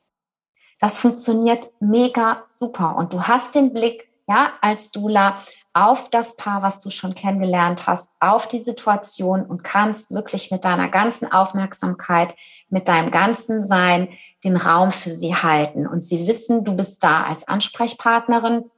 Das 0.81 0.99
funktioniert 0.99 1.71
mega 1.81 2.45
super 2.49 2.97
und 2.97 3.13
du 3.13 3.23
hast 3.23 3.55
den 3.55 3.73
Blick 3.73 4.09
ja, 4.29 4.55
als 4.61 4.91
Dula 4.91 5.43
auf 5.73 6.11
das 6.11 6.37
Paar, 6.37 6.63
was 6.63 6.81
du 6.81 6.91
schon 6.91 7.15
kennengelernt 7.15 7.87
hast, 7.87 8.17
auf 8.19 8.49
die 8.49 8.59
Situation 8.59 9.45
und 9.45 9.63
kannst 9.63 10.11
wirklich 10.11 10.51
mit 10.51 10.65
deiner 10.65 10.89
ganzen 10.89 11.31
Aufmerksamkeit, 11.31 12.35
mit 12.69 12.89
deinem 12.89 13.11
ganzen 13.11 13.65
Sein 13.65 14.09
den 14.43 14.57
Raum 14.57 14.91
für 14.91 15.11
sie 15.11 15.37
halten. 15.37 15.87
Und 15.87 16.03
sie 16.03 16.27
wissen, 16.27 16.65
du 16.65 16.75
bist 16.75 17.05
da 17.05 17.23
als 17.23 17.47
Ansprechpartnerin. 17.47 18.71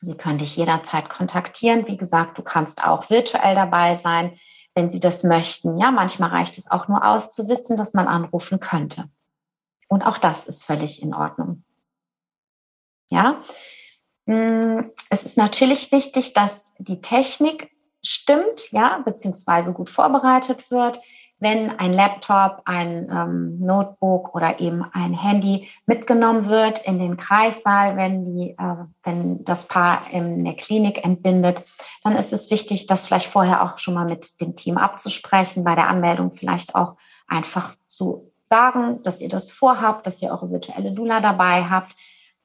Sie 0.00 0.16
können 0.16 0.38
dich 0.38 0.56
jederzeit 0.56 1.10
kontaktieren. 1.10 1.86
Wie 1.88 1.96
gesagt, 1.96 2.38
du 2.38 2.42
kannst 2.42 2.82
auch 2.82 3.10
virtuell 3.10 3.54
dabei 3.54 3.96
sein, 3.96 4.32
wenn 4.76 4.88
sie 4.88 5.00
das 5.00 5.24
möchten. 5.24 5.76
Ja, 5.78 5.90
manchmal 5.90 6.30
reicht 6.30 6.56
es 6.56 6.70
auch 6.70 6.86
nur 6.86 7.04
aus 7.04 7.32
zu 7.32 7.48
wissen, 7.48 7.76
dass 7.76 7.94
man 7.94 8.06
anrufen 8.06 8.60
könnte. 8.60 9.10
Und 9.88 10.04
auch 10.04 10.18
das 10.18 10.44
ist 10.44 10.62
völlig 10.62 11.02
in 11.02 11.14
Ordnung. 11.14 11.64
Ja, 13.08 13.42
Mm, 14.26 14.90
es 15.08 15.24
ist 15.24 15.36
natürlich 15.36 15.92
wichtig, 15.92 16.32
dass 16.32 16.74
die 16.78 17.00
Technik 17.00 17.70
stimmt, 18.02 18.70
ja, 18.72 18.98
beziehungsweise 19.04 19.72
gut 19.72 19.88
vorbereitet 19.88 20.70
wird. 20.70 21.00
Wenn 21.38 21.78
ein 21.78 21.92
Laptop, 21.92 22.62
ein 22.64 23.08
ähm, 23.10 23.58
Notebook 23.58 24.34
oder 24.34 24.58
eben 24.58 24.84
ein 24.92 25.12
Handy 25.12 25.68
mitgenommen 25.84 26.46
wird 26.46 26.78
in 26.86 26.98
den 26.98 27.16
Kreissaal, 27.16 27.96
wenn, 27.96 28.24
die, 28.24 28.50
äh, 28.50 28.84
wenn 29.02 29.44
das 29.44 29.66
Paar 29.66 30.10
in 30.10 30.44
der 30.44 30.54
Klinik 30.54 31.04
entbindet, 31.04 31.62
dann 32.04 32.16
ist 32.16 32.32
es 32.32 32.50
wichtig, 32.50 32.86
das 32.86 33.06
vielleicht 33.06 33.26
vorher 33.26 33.62
auch 33.62 33.78
schon 33.78 33.94
mal 33.94 34.06
mit 34.06 34.40
dem 34.40 34.56
Team 34.56 34.78
abzusprechen, 34.78 35.64
bei 35.64 35.74
der 35.74 35.88
Anmeldung 35.88 36.32
vielleicht 36.32 36.74
auch 36.74 36.96
einfach 37.26 37.74
zu 37.86 38.32
sagen, 38.48 39.02
dass 39.02 39.20
ihr 39.20 39.28
das 39.28 39.52
vorhabt, 39.52 40.06
dass 40.06 40.22
ihr 40.22 40.30
eure 40.30 40.50
virtuelle 40.50 40.92
Dula 40.92 41.20
dabei 41.20 41.64
habt, 41.64 41.94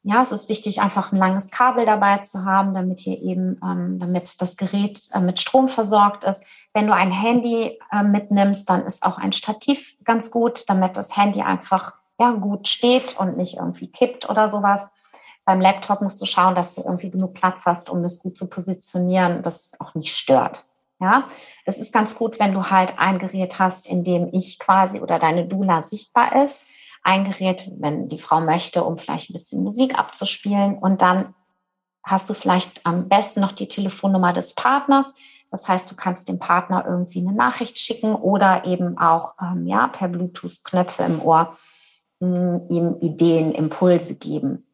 ja, 0.03 0.23
es 0.23 0.31
ist 0.31 0.49
wichtig, 0.49 0.81
einfach 0.81 1.11
ein 1.11 1.17
langes 1.17 1.51
Kabel 1.51 1.85
dabei 1.85 2.17
zu 2.17 2.43
haben, 2.43 2.73
damit 2.73 3.01
hier 3.01 3.21
eben, 3.21 3.59
ähm, 3.63 3.99
damit 3.99 4.41
das 4.41 4.57
Gerät 4.57 4.99
äh, 5.13 5.19
mit 5.19 5.39
Strom 5.39 5.69
versorgt 5.69 6.23
ist. 6.23 6.43
Wenn 6.73 6.87
du 6.87 6.93
ein 6.93 7.11
Handy 7.11 7.79
äh, 7.91 8.01
mitnimmst, 8.01 8.67
dann 8.67 8.83
ist 8.83 9.03
auch 9.03 9.19
ein 9.19 9.31
Stativ 9.31 9.97
ganz 10.03 10.31
gut, 10.31 10.63
damit 10.67 10.97
das 10.97 11.15
Handy 11.15 11.41
einfach 11.41 11.99
ja, 12.19 12.31
gut 12.31 12.67
steht 12.67 13.19
und 13.19 13.37
nicht 13.37 13.57
irgendwie 13.57 13.91
kippt 13.91 14.27
oder 14.27 14.49
sowas. 14.49 14.89
Beim 15.45 15.61
Laptop 15.61 16.01
musst 16.01 16.21
du 16.21 16.25
schauen, 16.25 16.55
dass 16.55 16.75
du 16.75 16.81
irgendwie 16.81 17.11
genug 17.11 17.35
Platz 17.35 17.65
hast, 17.65 17.89
um 17.89 18.03
es 18.03 18.19
gut 18.19 18.35
zu 18.35 18.47
positionieren, 18.47 19.43
dass 19.43 19.65
es 19.65 19.81
auch 19.81 19.93
nicht 19.93 20.15
stört. 20.15 20.65
Ja, 20.99 21.27
es 21.65 21.79
ist 21.79 21.91
ganz 21.91 22.15
gut, 22.15 22.39
wenn 22.39 22.53
du 22.53 22.69
halt 22.69 22.99
ein 22.99 23.17
Gerät 23.17 23.57
hast, 23.57 23.87
in 23.87 24.03
dem 24.03 24.29
ich 24.33 24.59
quasi 24.59 24.99
oder 24.99 25.17
deine 25.17 25.47
Dula 25.47 25.81
sichtbar 25.81 26.43
ist 26.43 26.61
ein 27.03 27.25
Gerät, 27.25 27.69
wenn 27.79 28.09
die 28.09 28.19
Frau 28.19 28.41
möchte, 28.41 28.83
um 28.83 28.97
vielleicht 28.97 29.29
ein 29.29 29.33
bisschen 29.33 29.63
Musik 29.63 29.97
abzuspielen. 29.97 30.77
Und 30.77 31.01
dann 31.01 31.33
hast 32.03 32.29
du 32.29 32.33
vielleicht 32.33 32.85
am 32.85 33.09
besten 33.09 33.41
noch 33.41 33.51
die 33.51 33.67
Telefonnummer 33.67 34.33
des 34.33 34.53
Partners. 34.53 35.13
Das 35.49 35.67
heißt, 35.67 35.89
du 35.89 35.95
kannst 35.95 36.29
dem 36.29 36.39
Partner 36.39 36.85
irgendwie 36.87 37.19
eine 37.19 37.33
Nachricht 37.33 37.77
schicken 37.77 38.15
oder 38.15 38.65
eben 38.65 38.97
auch 38.97 39.35
ähm, 39.41 39.67
ja, 39.67 39.87
per 39.87 40.07
Bluetooth 40.07 40.63
Knöpfe 40.63 41.03
im 41.03 41.21
Ohr 41.21 41.57
mh, 42.19 42.37
hm, 42.37 42.61
ihm 42.69 42.95
Ideen, 43.01 43.51
Impulse 43.51 44.15
geben, 44.15 44.65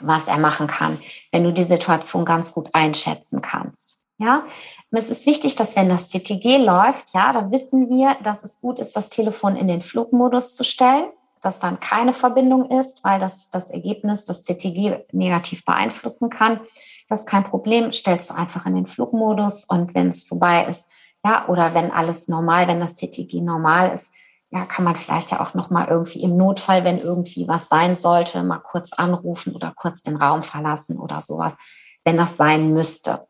was 0.00 0.28
er 0.28 0.38
machen 0.38 0.66
kann, 0.66 0.98
wenn 1.30 1.44
du 1.44 1.52
die 1.52 1.64
Situation 1.64 2.24
ganz 2.24 2.52
gut 2.52 2.70
einschätzen 2.72 3.40
kannst. 3.40 3.98
Ja, 4.18 4.44
es 4.90 5.10
ist 5.10 5.24
wichtig, 5.24 5.56
dass 5.56 5.76
wenn 5.76 5.88
das 5.88 6.08
CTG 6.08 6.58
läuft, 6.58 7.14
ja, 7.14 7.32
da 7.32 7.50
wissen 7.50 7.88
wir, 7.88 8.16
dass 8.22 8.44
es 8.44 8.60
gut 8.60 8.78
ist, 8.78 8.94
das 8.94 9.08
Telefon 9.08 9.56
in 9.56 9.66
den 9.66 9.80
Flugmodus 9.80 10.56
zu 10.56 10.64
stellen 10.64 11.10
dass 11.40 11.58
dann 11.58 11.80
keine 11.80 12.12
Verbindung 12.12 12.70
ist, 12.70 13.02
weil 13.04 13.18
das 13.18 13.50
das 13.50 13.70
Ergebnis 13.70 14.24
das 14.24 14.42
CTG 14.42 15.04
negativ 15.12 15.64
beeinflussen 15.64 16.30
kann. 16.30 16.60
Das 17.08 17.20
ist 17.20 17.26
kein 17.26 17.44
Problem, 17.44 17.92
stellst 17.92 18.30
du 18.30 18.34
einfach 18.34 18.66
in 18.66 18.74
den 18.74 18.86
Flugmodus 18.86 19.64
und 19.64 19.94
wenn 19.94 20.08
es 20.08 20.24
vorbei 20.24 20.66
ist, 20.68 20.88
ja, 21.24 21.48
oder 21.48 21.74
wenn 21.74 21.90
alles 21.90 22.28
normal, 22.28 22.68
wenn 22.68 22.80
das 22.80 22.94
CTG 22.94 23.40
normal 23.40 23.92
ist, 23.92 24.12
ja, 24.50 24.64
kann 24.66 24.84
man 24.84 24.96
vielleicht 24.96 25.30
ja 25.30 25.40
auch 25.40 25.54
noch 25.54 25.70
mal 25.70 25.86
irgendwie 25.88 26.22
im 26.22 26.36
Notfall, 26.36 26.84
wenn 26.84 26.98
irgendwie 26.98 27.46
was 27.46 27.68
sein 27.68 27.96
sollte, 27.96 28.42
mal 28.42 28.58
kurz 28.58 28.92
anrufen 28.92 29.54
oder 29.54 29.72
kurz 29.76 30.02
den 30.02 30.16
Raum 30.16 30.42
verlassen 30.42 30.98
oder 30.98 31.20
sowas, 31.20 31.56
wenn 32.04 32.16
das 32.16 32.36
sein 32.36 32.72
müsste. 32.72 33.26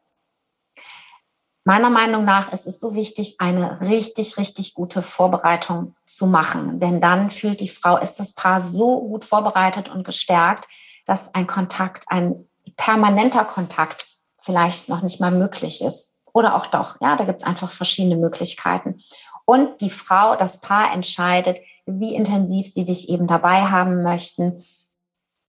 Meiner 1.64 1.90
Meinung 1.90 2.24
nach 2.24 2.52
ist 2.52 2.66
es 2.66 2.80
so 2.80 2.94
wichtig, 2.94 3.36
eine 3.38 3.80
richtig, 3.82 4.38
richtig 4.38 4.74
gute 4.74 5.02
Vorbereitung 5.02 5.94
zu 6.06 6.26
machen. 6.26 6.80
Denn 6.80 7.00
dann 7.00 7.30
fühlt 7.30 7.60
die 7.60 7.68
Frau, 7.68 7.98
ist 7.98 8.14
das 8.14 8.32
Paar 8.32 8.62
so 8.62 9.00
gut 9.00 9.24
vorbereitet 9.24 9.88
und 9.88 10.04
gestärkt, 10.04 10.68
dass 11.04 11.34
ein 11.34 11.46
Kontakt, 11.46 12.04
ein 12.08 12.46
permanenter 12.76 13.44
Kontakt 13.44 14.06
vielleicht 14.40 14.88
noch 14.88 15.02
nicht 15.02 15.20
mal 15.20 15.32
möglich 15.32 15.82
ist. 15.82 16.14
Oder 16.32 16.54
auch 16.54 16.66
doch. 16.66 17.00
Ja, 17.00 17.16
da 17.16 17.24
gibt 17.24 17.42
es 17.42 17.46
einfach 17.46 17.70
verschiedene 17.70 18.16
Möglichkeiten. 18.16 19.02
Und 19.44 19.80
die 19.80 19.90
Frau, 19.90 20.36
das 20.36 20.60
Paar 20.60 20.92
entscheidet, 20.92 21.58
wie 21.84 22.14
intensiv 22.14 22.72
sie 22.72 22.84
dich 22.84 23.08
eben 23.08 23.26
dabei 23.26 23.62
haben 23.62 24.02
möchten. 24.02 24.64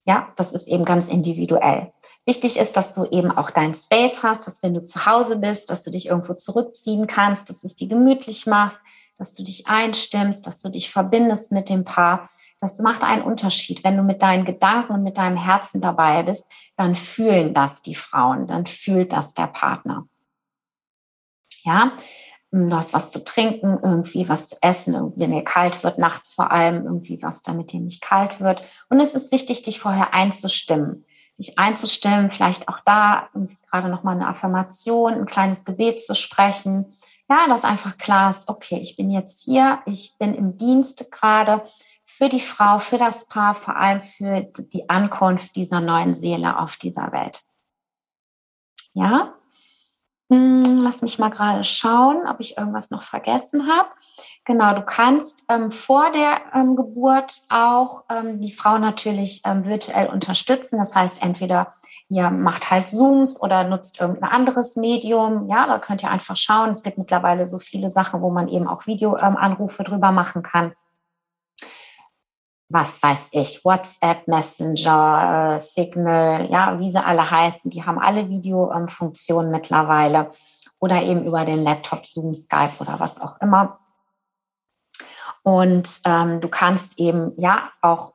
Ja, 0.05 0.29
das 0.35 0.51
ist 0.51 0.67
eben 0.67 0.85
ganz 0.85 1.07
individuell. 1.07 1.93
Wichtig 2.25 2.57
ist, 2.57 2.77
dass 2.77 2.93
du 2.93 3.05
eben 3.05 3.31
auch 3.31 3.49
deinen 3.49 3.73
Space 3.73 4.21
hast, 4.21 4.45
dass 4.45 4.61
wenn 4.61 4.75
du 4.75 4.83
zu 4.83 5.05
Hause 5.07 5.39
bist, 5.39 5.71
dass 5.71 5.83
du 5.83 5.89
dich 5.89 6.07
irgendwo 6.07 6.35
zurückziehen 6.35 7.07
kannst, 7.07 7.49
dass 7.49 7.61
du 7.61 7.67
es 7.67 7.75
dir 7.75 7.87
gemütlich 7.87 8.45
machst, 8.45 8.79
dass 9.17 9.33
du 9.33 9.43
dich 9.43 9.67
einstimmst, 9.67 10.45
dass 10.45 10.61
du 10.61 10.69
dich 10.69 10.91
verbindest 10.91 11.51
mit 11.51 11.67
dem 11.69 11.83
Paar. 11.83 12.29
Das 12.59 12.77
macht 12.77 13.03
einen 13.03 13.23
Unterschied. 13.23 13.83
Wenn 13.83 13.97
du 13.97 14.03
mit 14.03 14.21
deinen 14.21 14.45
Gedanken 14.45 14.93
und 14.93 15.03
mit 15.03 15.17
deinem 15.17 15.37
Herzen 15.37 15.81
dabei 15.81 16.21
bist, 16.21 16.45
dann 16.77 16.95
fühlen 16.95 17.55
das 17.55 17.81
die 17.81 17.95
Frauen, 17.95 18.45
dann 18.45 18.67
fühlt 18.67 19.13
das 19.13 19.33
der 19.33 19.47
Partner. 19.47 20.07
Ja, 21.63 21.93
du 22.51 22.75
hast 22.75 22.93
was 22.93 23.09
zu 23.09 23.23
trinken, 23.23 23.79
irgendwie 23.81 24.29
was 24.29 24.49
zu 24.49 24.57
essen, 24.61 25.13
wenn 25.15 25.31
dir 25.31 25.43
kalt 25.43 25.83
wird, 25.83 25.97
nachts 25.97 26.35
vor 26.35 26.51
allem, 26.51 26.85
irgendwie 26.85 27.21
was, 27.23 27.41
damit 27.41 27.71
dir 27.71 27.79
nicht 27.79 28.01
kalt 28.01 28.39
wird. 28.39 28.63
Und 28.89 28.99
es 28.99 29.15
ist 29.15 29.31
wichtig, 29.31 29.63
dich 29.63 29.79
vorher 29.79 30.13
einzustimmen 30.13 31.05
dich 31.41 31.59
einzustellen, 31.59 32.31
vielleicht 32.31 32.67
auch 32.69 32.79
da 32.85 33.29
gerade 33.69 33.89
nochmal 33.89 34.15
eine 34.15 34.27
Affirmation, 34.27 35.13
ein 35.13 35.25
kleines 35.25 35.65
Gebet 35.65 36.03
zu 36.03 36.15
sprechen. 36.15 36.93
Ja, 37.29 37.47
dass 37.47 37.63
einfach 37.63 37.97
klar 37.97 38.29
ist, 38.29 38.49
okay, 38.49 38.79
ich 38.81 38.95
bin 38.95 39.09
jetzt 39.09 39.43
hier, 39.43 39.79
ich 39.85 40.15
bin 40.19 40.35
im 40.35 40.57
Dienst 40.57 41.11
gerade 41.11 41.63
für 42.03 42.29
die 42.29 42.41
Frau, 42.41 42.79
für 42.79 42.97
das 42.97 43.27
Paar, 43.27 43.55
vor 43.55 43.75
allem 43.75 44.01
für 44.01 44.41
die 44.41 44.89
Ankunft 44.89 45.55
dieser 45.55 45.79
neuen 45.79 46.15
Seele 46.15 46.59
auf 46.59 46.75
dieser 46.75 47.11
Welt. 47.11 47.41
Ja, 48.93 49.33
hm, 50.31 50.81
lass 50.81 51.01
mich 51.01 51.19
mal 51.19 51.29
gerade 51.29 51.65
schauen, 51.65 52.25
ob 52.25 52.39
ich 52.39 52.57
irgendwas 52.57 52.89
noch 52.89 53.03
vergessen 53.03 53.67
habe. 53.67 53.89
Genau, 54.45 54.73
du 54.73 54.81
kannst 54.81 55.45
ähm, 55.49 55.71
vor 55.71 56.11
der 56.11 56.41
ähm, 56.53 56.75
Geburt 56.75 57.41
auch 57.49 58.03
ähm, 58.09 58.39
die 58.39 58.51
Frau 58.51 58.77
natürlich 58.77 59.41
ähm, 59.45 59.65
virtuell 59.65 60.07
unterstützen. 60.07 60.79
Das 60.79 60.95
heißt, 60.95 61.23
entweder 61.23 61.73
ihr 62.09 62.29
macht 62.29 62.71
halt 62.71 62.87
Zooms 62.87 63.41
oder 63.41 63.63
nutzt 63.63 63.99
irgendein 63.99 64.31
anderes 64.31 64.75
Medium. 64.75 65.49
Ja, 65.49 65.67
da 65.67 65.79
könnt 65.79 66.03
ihr 66.03 66.11
einfach 66.11 66.35
schauen. 66.35 66.71
Es 66.71 66.83
gibt 66.83 66.97
mittlerweile 66.97 67.47
so 67.47 67.59
viele 67.59 67.89
Sachen, 67.89 68.21
wo 68.21 68.29
man 68.29 68.47
eben 68.47 68.67
auch 68.67 68.87
Videoanrufe 68.87 69.83
drüber 69.83 70.11
machen 70.11 70.43
kann 70.43 70.73
was 72.73 73.03
weiß 73.03 73.29
ich, 73.31 73.63
WhatsApp, 73.65 74.27
Messenger, 74.27 75.55
äh, 75.55 75.59
Signal, 75.59 76.49
ja, 76.49 76.79
wie 76.79 76.89
sie 76.89 77.03
alle 77.03 77.29
heißen, 77.29 77.69
die 77.69 77.83
haben 77.83 77.99
alle 77.99 78.29
Videofunktionen 78.29 79.51
mittlerweile 79.51 80.31
oder 80.79 81.01
eben 81.03 81.25
über 81.25 81.45
den 81.45 81.63
Laptop, 81.63 82.07
Zoom, 82.07 82.33
Skype 82.33 82.73
oder 82.79 82.99
was 82.99 83.19
auch 83.19 83.39
immer. 83.41 83.79
Und 85.43 86.01
ähm, 86.05 86.41
du 86.41 86.49
kannst 86.49 86.99
eben 86.99 87.33
ja 87.37 87.71
auch 87.81 88.13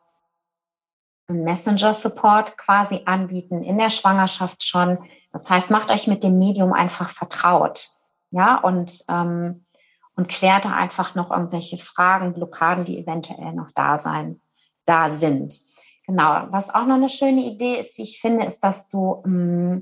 Messenger-Support 1.29 2.57
quasi 2.57 3.03
anbieten 3.05 3.63
in 3.63 3.79
der 3.79 3.91
Schwangerschaft 3.91 4.63
schon. 4.63 4.99
Das 5.33 5.51
heißt, 5.51 5.71
macht 5.71 5.91
euch 5.91 6.07
mit 6.07 6.23
dem 6.23 6.39
Medium 6.39 6.73
einfach 6.73 7.11
vertraut. 7.11 7.91
Ja, 8.31 8.57
und, 8.59 9.05
ähm, 9.09 9.67
und 10.15 10.29
klärt 10.29 10.65
da 10.65 10.73
einfach 10.73 11.15
noch 11.15 11.31
irgendwelche 11.31 11.79
Fragen, 11.79 12.33
Blockaden, 12.33 12.85
die 12.85 12.99
eventuell 12.99 13.53
noch 13.53 13.71
da 13.73 13.99
sein 13.99 14.41
da 14.87 15.11
sind. 15.11 15.61
Genau. 16.07 16.47
Was 16.51 16.71
auch 16.71 16.87
noch 16.87 16.95
eine 16.95 17.09
schöne 17.09 17.45
Idee 17.45 17.81
ist, 17.81 17.99
wie 17.99 18.03
ich 18.03 18.21
finde, 18.21 18.47
ist, 18.47 18.61
dass 18.61 18.89
du, 18.89 19.23
mm, 19.27 19.81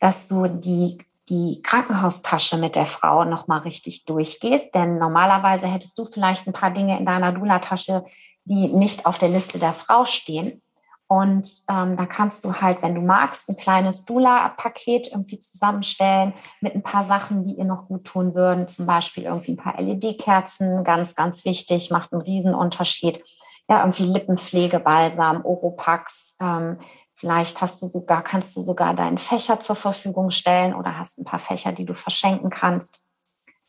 dass 0.00 0.26
du 0.26 0.48
die, 0.48 0.98
die 1.28 1.60
Krankenhaustasche 1.62 2.56
mit 2.56 2.76
der 2.76 2.86
Frau 2.86 3.24
nochmal 3.24 3.60
richtig 3.60 4.04
durchgehst. 4.04 4.74
Denn 4.74 4.98
normalerweise 4.98 5.66
hättest 5.66 5.98
du 5.98 6.04
vielleicht 6.04 6.46
ein 6.46 6.52
paar 6.52 6.70
Dinge 6.70 6.98
in 6.98 7.06
deiner 7.06 7.32
Dula-Tasche, 7.32 8.04
die 8.44 8.68
nicht 8.68 9.06
auf 9.06 9.18
der 9.18 9.28
Liste 9.28 9.58
der 9.58 9.72
Frau 9.72 10.04
stehen. 10.04 10.62
Und 11.08 11.48
ähm, 11.68 11.96
da 11.96 12.04
kannst 12.04 12.44
du 12.44 12.60
halt, 12.60 12.82
wenn 12.82 12.96
du 12.96 13.00
magst, 13.00 13.48
ein 13.48 13.56
kleines 13.56 14.04
Dula-Paket 14.04 15.08
irgendwie 15.12 15.38
zusammenstellen 15.38 16.34
mit 16.60 16.74
ein 16.74 16.82
paar 16.82 17.04
Sachen, 17.04 17.44
die 17.44 17.54
ihr 17.54 17.64
noch 17.64 17.86
gut 17.86 18.04
tun 18.04 18.34
würden. 18.34 18.66
Zum 18.66 18.86
Beispiel 18.86 19.24
irgendwie 19.24 19.52
ein 19.52 19.56
paar 19.56 19.80
LED-Kerzen, 19.80 20.82
ganz, 20.82 21.14
ganz 21.14 21.44
wichtig, 21.44 21.90
macht 21.90 22.12
einen 22.12 22.22
Riesenunterschied 22.22 23.22
ja, 23.68 23.80
irgendwie 23.80 24.04
Lippenpflege, 24.04 24.80
Balsam, 24.80 25.44
Oropax, 25.44 26.36
ähm, 26.40 26.78
Vielleicht 27.18 27.62
hast 27.62 27.80
du 27.80 27.86
sogar, 27.86 28.22
kannst 28.22 28.54
du 28.56 28.60
sogar 28.60 28.92
deinen 28.92 29.16
Fächer 29.16 29.58
zur 29.58 29.74
Verfügung 29.74 30.30
stellen 30.30 30.74
oder 30.74 30.98
hast 30.98 31.18
ein 31.18 31.24
paar 31.24 31.38
Fächer, 31.38 31.72
die 31.72 31.86
du 31.86 31.94
verschenken 31.94 32.50
kannst. 32.50 33.02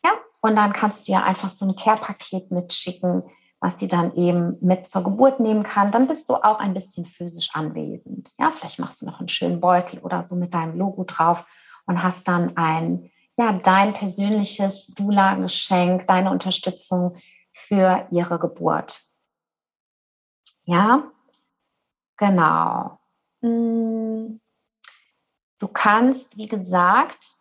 Ja, 0.04 0.12
und 0.42 0.54
dann 0.54 0.74
kannst 0.74 1.08
du 1.08 1.12
ja 1.12 1.22
einfach 1.22 1.48
so 1.48 1.64
ein 1.64 1.74
Care-Paket 1.74 2.50
mitschicken, 2.50 3.22
was 3.58 3.78
sie 3.78 3.88
dann 3.88 4.14
eben 4.16 4.58
mit 4.60 4.86
zur 4.86 5.02
Geburt 5.02 5.40
nehmen 5.40 5.62
kann. 5.62 5.90
Dann 5.90 6.06
bist 6.06 6.28
du 6.28 6.34
auch 6.34 6.60
ein 6.60 6.74
bisschen 6.74 7.06
physisch 7.06 7.48
anwesend. 7.54 8.32
Ja, 8.38 8.50
vielleicht 8.50 8.80
machst 8.80 9.00
du 9.00 9.06
noch 9.06 9.18
einen 9.18 9.30
schönen 9.30 9.60
Beutel 9.60 9.98
oder 10.00 10.22
so 10.24 10.36
mit 10.36 10.52
deinem 10.52 10.76
Logo 10.76 11.04
drauf 11.04 11.46
und 11.86 12.02
hast 12.02 12.28
dann 12.28 12.54
ein, 12.58 13.10
ja, 13.38 13.54
dein 13.54 13.94
persönliches 13.94 14.88
Dula-Geschenk, 14.88 16.06
deine 16.06 16.30
Unterstützung 16.30 17.16
für 17.50 18.06
ihre 18.10 18.38
Geburt. 18.38 19.04
Ja, 20.64 21.10
genau. 22.18 22.97
Hm. 23.42 24.40
Du 25.58 25.68
kannst, 25.68 26.36
wie 26.36 26.46
gesagt, 26.46 27.38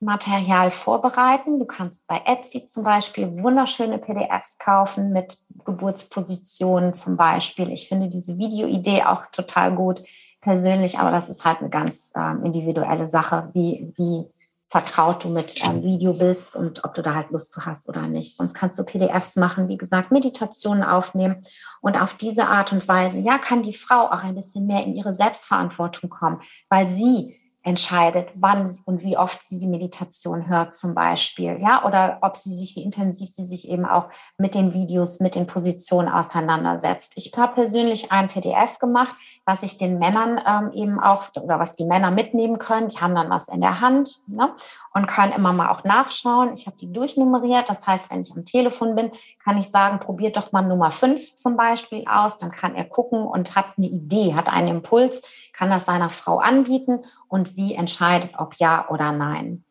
Material 0.00 0.70
vorbereiten. 0.70 1.58
Du 1.58 1.64
kannst 1.64 2.06
bei 2.06 2.20
Etsy 2.24 2.66
zum 2.66 2.84
Beispiel 2.84 3.42
wunderschöne 3.42 3.98
PDFs 3.98 4.58
kaufen 4.58 5.12
mit 5.12 5.38
Geburtspositionen 5.64 6.92
zum 6.92 7.16
Beispiel. 7.16 7.70
Ich 7.70 7.88
finde 7.88 8.08
diese 8.08 8.36
Videoidee 8.36 9.04
auch 9.04 9.26
total 9.26 9.74
gut 9.74 10.02
persönlich, 10.40 10.98
aber 10.98 11.10
das 11.10 11.28
ist 11.28 11.44
halt 11.44 11.60
eine 11.60 11.70
ganz 11.70 12.12
ähm, 12.14 12.44
individuelle 12.44 13.08
Sache, 13.08 13.50
wie, 13.54 13.92
wie 13.96 14.26
vertraut 14.68 15.22
du 15.24 15.28
mit 15.28 15.64
ähm, 15.66 15.82
Video 15.82 16.12
bist 16.12 16.56
und 16.56 16.84
ob 16.84 16.94
du 16.94 17.02
da 17.02 17.14
halt 17.14 17.30
Lust 17.30 17.52
zu 17.52 17.64
hast 17.64 17.88
oder 17.88 18.02
nicht. 18.02 18.36
Sonst 18.36 18.52
kannst 18.52 18.78
du 18.78 18.84
PDFs 18.84 19.36
machen, 19.36 19.68
wie 19.68 19.76
gesagt, 19.76 20.10
Meditationen 20.10 20.82
aufnehmen 20.82 21.44
und 21.80 22.00
auf 22.00 22.14
diese 22.14 22.48
Art 22.48 22.72
und 22.72 22.86
Weise, 22.88 23.18
ja, 23.18 23.38
kann 23.38 23.62
die 23.62 23.74
Frau 23.74 24.06
auch 24.06 24.24
ein 24.24 24.34
bisschen 24.34 24.66
mehr 24.66 24.84
in 24.84 24.94
ihre 24.94 25.14
Selbstverantwortung 25.14 26.10
kommen, 26.10 26.40
weil 26.68 26.86
sie 26.86 27.40
entscheidet, 27.66 28.28
wann 28.36 28.70
und 28.84 29.02
wie 29.02 29.18
oft 29.18 29.44
sie 29.44 29.58
die 29.58 29.66
Meditation 29.66 30.48
hört 30.48 30.72
zum 30.72 30.94
Beispiel, 30.94 31.58
ja, 31.60 31.84
oder 31.84 32.18
ob 32.20 32.36
sie 32.36 32.54
sich, 32.54 32.76
wie 32.76 32.84
intensiv 32.84 33.28
sie 33.30 33.44
sich 33.44 33.68
eben 33.68 33.84
auch 33.84 34.08
mit 34.38 34.54
den 34.54 34.72
Videos, 34.72 35.18
mit 35.18 35.34
den 35.34 35.48
Positionen 35.48 36.08
auseinandersetzt. 36.08 37.14
Ich 37.16 37.32
habe 37.36 37.54
persönlich 37.54 38.12
ein 38.12 38.28
PDF 38.28 38.78
gemacht, 38.78 39.16
was 39.44 39.64
ich 39.64 39.78
den 39.78 39.98
Männern 39.98 40.40
ähm, 40.46 40.70
eben 40.74 41.00
auch, 41.00 41.24
oder 41.34 41.58
was 41.58 41.74
die 41.74 41.86
Männer 41.86 42.12
mitnehmen 42.12 42.60
können. 42.60 42.88
Die 42.88 42.98
haben 42.98 43.16
dann 43.16 43.30
was 43.30 43.48
in 43.48 43.60
der 43.60 43.80
Hand 43.80 44.20
ne, 44.28 44.54
und 44.94 45.08
können 45.08 45.32
immer 45.32 45.52
mal 45.52 45.70
auch 45.70 45.82
nachschauen. 45.82 46.54
Ich 46.54 46.68
habe 46.68 46.76
die 46.76 46.92
durchnummeriert. 46.92 47.68
Das 47.68 47.84
heißt, 47.84 48.12
wenn 48.12 48.20
ich 48.20 48.30
am 48.30 48.44
Telefon 48.44 48.94
bin, 48.94 49.10
kann 49.42 49.58
ich 49.58 49.68
sagen, 49.68 49.98
probiert 49.98 50.36
doch 50.36 50.52
mal 50.52 50.62
Nummer 50.62 50.92
fünf 50.92 51.34
zum 51.34 51.56
Beispiel 51.56 52.04
aus. 52.08 52.36
Dann 52.36 52.52
kann 52.52 52.76
er 52.76 52.84
gucken 52.84 53.26
und 53.26 53.56
hat 53.56 53.66
eine 53.76 53.88
Idee, 53.88 54.36
hat 54.36 54.48
einen 54.48 54.68
Impuls, 54.68 55.20
kann 55.52 55.68
das 55.68 55.84
seiner 55.84 56.10
Frau 56.10 56.38
anbieten 56.38 57.00
und 57.28 57.48
sie 57.48 57.74
entscheidet, 57.74 58.32
ob 58.38 58.54
ja 58.56 58.88
oder 58.88 59.12
nein. 59.12 59.64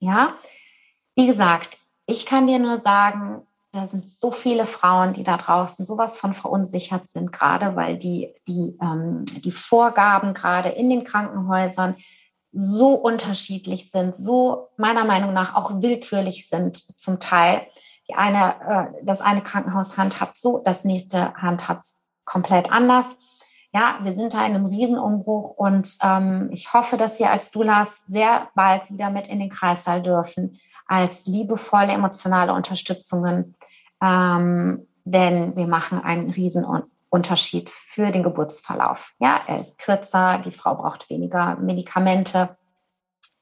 Ja, 0.00 0.34
wie 1.14 1.26
gesagt, 1.26 1.78
ich 2.06 2.26
kann 2.26 2.46
dir 2.46 2.58
nur 2.58 2.78
sagen, 2.78 3.42
da 3.72 3.86
sind 3.86 4.08
so 4.08 4.30
viele 4.30 4.66
Frauen, 4.66 5.12
die 5.12 5.24
da 5.24 5.36
draußen 5.36 5.84
sowas 5.84 6.16
von 6.16 6.32
verunsichert 6.32 7.08
sind, 7.08 7.32
gerade 7.32 7.76
weil 7.76 7.98
die, 7.98 8.34
die, 8.46 8.76
ähm, 8.80 9.24
die 9.26 9.52
Vorgaben 9.52 10.32
gerade 10.32 10.70
in 10.70 10.88
den 10.88 11.04
Krankenhäusern 11.04 11.96
so 12.52 12.94
unterschiedlich 12.94 13.90
sind, 13.90 14.16
so 14.16 14.68
meiner 14.78 15.04
Meinung 15.04 15.34
nach 15.34 15.54
auch 15.54 15.82
willkürlich 15.82 16.48
sind 16.48 16.76
zum 16.76 17.20
Teil. 17.20 17.66
Die 18.08 18.14
eine, 18.14 18.54
äh, 18.94 19.04
das 19.04 19.20
eine 19.20 19.42
Krankenhaus 19.42 19.98
handhabt 19.98 20.38
so, 20.38 20.62
das 20.64 20.84
nächste 20.84 21.34
handhabt 21.34 21.84
komplett 22.24 22.72
anders 22.72 23.16
ja, 23.72 23.98
wir 24.02 24.14
sind 24.14 24.32
da 24.32 24.46
in 24.46 24.54
einem 24.54 24.66
Riesenumbruch 24.66 25.50
und 25.50 25.96
ähm, 26.02 26.48
ich 26.52 26.72
hoffe, 26.72 26.96
dass 26.96 27.18
wir 27.18 27.30
als 27.30 27.50
Dulas 27.50 28.00
sehr 28.06 28.48
bald 28.54 28.90
wieder 28.90 29.10
mit 29.10 29.28
in 29.28 29.40
den 29.40 29.50
Kreissaal 29.50 30.02
dürfen, 30.02 30.58
als 30.86 31.26
liebevolle 31.26 31.92
emotionale 31.92 32.54
Unterstützungen, 32.54 33.54
ähm, 34.02 34.86
denn 35.04 35.54
wir 35.54 35.66
machen 35.66 36.02
einen 36.02 36.30
Riesenunterschied 36.30 37.68
für 37.68 38.10
den 38.10 38.22
Geburtsverlauf. 38.22 39.12
Ja, 39.18 39.40
er 39.46 39.60
ist 39.60 39.78
kürzer, 39.78 40.38
die 40.38 40.50
Frau 40.50 40.74
braucht 40.74 41.10
weniger 41.10 41.56
Medikamente 41.56 42.56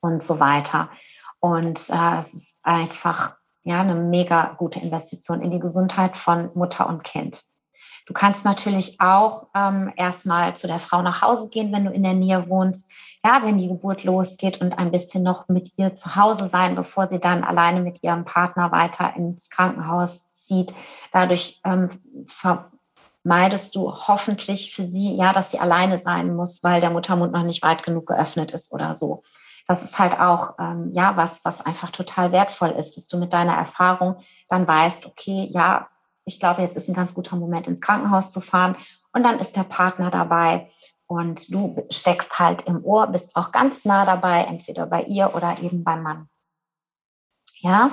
und 0.00 0.24
so 0.24 0.40
weiter. 0.40 0.90
Und 1.38 1.88
äh, 1.90 2.18
es 2.18 2.34
ist 2.34 2.56
einfach 2.62 3.36
ja 3.62 3.80
eine 3.80 3.94
mega 3.94 4.54
gute 4.58 4.80
Investition 4.80 5.40
in 5.40 5.50
die 5.50 5.60
Gesundheit 5.60 6.16
von 6.16 6.50
Mutter 6.54 6.88
und 6.88 7.04
Kind. 7.04 7.44
Du 8.06 8.14
kannst 8.14 8.44
natürlich 8.44 9.00
auch 9.00 9.48
ähm, 9.52 9.92
erstmal 9.96 10.56
zu 10.56 10.68
der 10.68 10.78
Frau 10.78 11.02
nach 11.02 11.22
Hause 11.22 11.50
gehen, 11.50 11.72
wenn 11.72 11.84
du 11.84 11.90
in 11.90 12.04
der 12.04 12.14
Nähe 12.14 12.48
wohnst. 12.48 12.88
Ja, 13.24 13.40
wenn 13.42 13.58
die 13.58 13.66
Geburt 13.66 14.04
losgeht 14.04 14.60
und 14.60 14.78
ein 14.78 14.92
bisschen 14.92 15.24
noch 15.24 15.48
mit 15.48 15.72
ihr 15.76 15.96
zu 15.96 16.14
Hause 16.14 16.46
sein, 16.46 16.76
bevor 16.76 17.08
sie 17.08 17.18
dann 17.18 17.42
alleine 17.42 17.80
mit 17.80 18.04
ihrem 18.04 18.24
Partner 18.24 18.70
weiter 18.70 19.14
ins 19.16 19.50
Krankenhaus 19.50 20.30
zieht. 20.30 20.72
Dadurch 21.12 21.60
ähm, 21.64 21.88
vermeidest 22.28 23.74
du 23.74 23.92
hoffentlich 23.92 24.72
für 24.72 24.84
sie, 24.84 25.16
ja, 25.16 25.32
dass 25.32 25.50
sie 25.50 25.58
alleine 25.58 25.98
sein 25.98 26.36
muss, 26.36 26.62
weil 26.62 26.80
der 26.80 26.90
Muttermund 26.90 27.32
noch 27.32 27.42
nicht 27.42 27.64
weit 27.64 27.82
genug 27.82 28.06
geöffnet 28.06 28.52
ist 28.52 28.72
oder 28.72 28.94
so. 28.94 29.24
Das 29.66 29.82
ist 29.82 29.98
halt 29.98 30.20
auch 30.20 30.54
ähm, 30.60 30.92
ja 30.92 31.16
was, 31.16 31.44
was 31.44 31.60
einfach 31.60 31.90
total 31.90 32.30
wertvoll 32.30 32.70
ist, 32.70 32.96
dass 32.96 33.08
du 33.08 33.18
mit 33.18 33.32
deiner 33.32 33.54
Erfahrung 33.54 34.18
dann 34.48 34.68
weißt, 34.68 35.06
okay, 35.06 35.48
ja, 35.50 35.88
ich 36.26 36.40
glaube, 36.40 36.60
jetzt 36.62 36.76
ist 36.76 36.88
ein 36.88 36.94
ganz 36.94 37.14
guter 37.14 37.36
Moment, 37.36 37.68
ins 37.68 37.80
Krankenhaus 37.80 38.32
zu 38.32 38.40
fahren. 38.40 38.76
Und 39.12 39.22
dann 39.22 39.38
ist 39.38 39.56
der 39.56 39.62
Partner 39.64 40.10
dabei 40.10 40.70
und 41.06 41.52
du 41.54 41.86
steckst 41.88 42.38
halt 42.38 42.62
im 42.62 42.84
Ohr, 42.84 43.06
bist 43.06 43.34
auch 43.36 43.52
ganz 43.52 43.84
nah 43.84 44.04
dabei, 44.04 44.42
entweder 44.42 44.86
bei 44.86 45.04
ihr 45.04 45.34
oder 45.34 45.58
eben 45.60 45.84
beim 45.84 46.02
Mann. 46.02 46.28
Ja, 47.60 47.92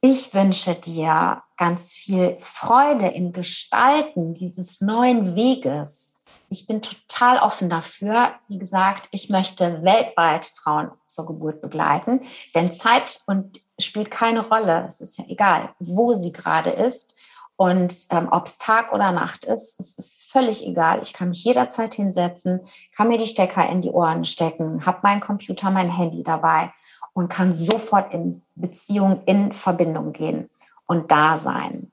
ich 0.00 0.34
wünsche 0.34 0.74
dir 0.74 1.42
ganz 1.56 1.92
viel 1.92 2.38
Freude 2.40 3.08
im 3.08 3.32
Gestalten 3.32 4.34
dieses 4.34 4.80
neuen 4.80 5.36
Weges. 5.36 6.24
Ich 6.48 6.66
bin 6.66 6.82
total 6.82 7.38
offen 7.38 7.68
dafür. 7.68 8.34
Wie 8.48 8.58
gesagt, 8.58 9.08
ich 9.12 9.28
möchte 9.28 9.82
weltweit 9.82 10.46
Frauen 10.46 10.90
zur 11.14 11.26
Geburt 11.26 11.60
begleiten, 11.60 12.20
denn 12.54 12.72
Zeit 12.72 13.20
und 13.26 13.60
spielt 13.78 14.10
keine 14.10 14.46
Rolle. 14.46 14.86
Es 14.88 15.00
ist 15.00 15.18
ja 15.18 15.24
egal, 15.28 15.70
wo 15.78 16.20
sie 16.20 16.32
gerade 16.32 16.70
ist 16.70 17.14
und 17.56 17.94
ähm, 18.10 18.28
ob 18.30 18.46
es 18.46 18.58
Tag 18.58 18.92
oder 18.92 19.12
Nacht 19.12 19.44
ist. 19.44 19.78
Es 19.78 19.98
ist 19.98 20.30
völlig 20.30 20.66
egal. 20.66 21.00
Ich 21.02 21.12
kann 21.12 21.28
mich 21.28 21.44
jederzeit 21.44 21.94
hinsetzen, 21.94 22.60
kann 22.96 23.08
mir 23.08 23.18
die 23.18 23.26
Stecker 23.26 23.68
in 23.68 23.82
die 23.82 23.90
Ohren 23.90 24.24
stecken, 24.24 24.84
habe 24.86 25.00
meinen 25.02 25.20
Computer, 25.20 25.70
mein 25.70 25.90
Handy 25.90 26.22
dabei 26.22 26.72
und 27.12 27.28
kann 27.28 27.54
sofort 27.54 28.12
in 28.12 28.42
Beziehung, 28.56 29.22
in 29.26 29.52
Verbindung 29.52 30.12
gehen 30.12 30.50
und 30.86 31.10
da 31.10 31.38
sein. 31.38 31.92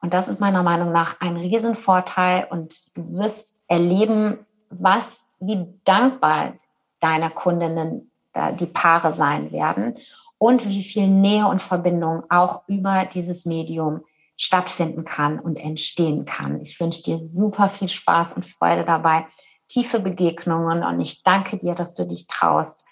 Und 0.00 0.14
das 0.14 0.28
ist 0.28 0.40
meiner 0.40 0.62
Meinung 0.62 0.92
nach 0.92 1.20
ein 1.20 1.36
Riesenvorteil 1.36 2.46
und 2.50 2.96
du 2.96 3.18
wirst 3.18 3.54
erleben, 3.68 4.46
was, 4.70 5.24
wie 5.40 5.66
dankbar 5.84 6.54
deiner 7.00 7.30
Kundinnen 7.30 8.11
die 8.58 8.66
Paare 8.66 9.12
sein 9.12 9.52
werden 9.52 9.94
und 10.38 10.68
wie 10.68 10.82
viel 10.82 11.06
Nähe 11.06 11.46
und 11.46 11.62
Verbindung 11.62 12.24
auch 12.30 12.62
über 12.66 13.06
dieses 13.06 13.46
Medium 13.46 14.00
stattfinden 14.36 15.04
kann 15.04 15.38
und 15.38 15.56
entstehen 15.56 16.24
kann. 16.24 16.60
Ich 16.62 16.80
wünsche 16.80 17.02
dir 17.02 17.18
super 17.28 17.68
viel 17.70 17.88
Spaß 17.88 18.32
und 18.32 18.46
Freude 18.46 18.84
dabei, 18.84 19.26
tiefe 19.68 20.00
Begegnungen 20.00 20.82
und 20.82 21.00
ich 21.00 21.22
danke 21.22 21.58
dir, 21.58 21.74
dass 21.74 21.94
du 21.94 22.06
dich 22.06 22.26
traust, 22.26 22.84